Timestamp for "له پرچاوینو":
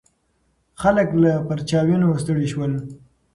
1.23-2.09